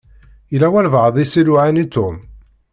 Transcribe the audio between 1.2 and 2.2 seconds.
s-iluɛan i Tom.